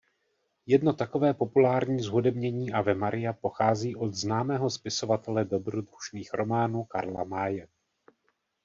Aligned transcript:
Jedno 0.65 0.93
takové 0.93 1.33
populární 1.33 1.99
zhudebnění 2.03 2.73
Ave 2.73 2.93
Maria 2.93 3.33
pochází 3.33 3.95
od 3.95 4.13
známého 4.13 4.69
spisovatele 4.69 5.45
dobrodružných 5.45 6.33
románů 6.33 6.83
Karla 6.83 7.23
Maye. 7.23 7.67